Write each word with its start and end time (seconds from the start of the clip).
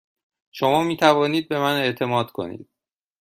شما 0.51 0.83
می 0.83 0.97
توانید 0.97 1.49
به 1.49 1.59
من 1.59 1.75
اعتماد 1.81 2.31
کنید. 2.31 2.69